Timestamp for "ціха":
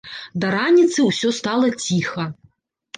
1.83-2.31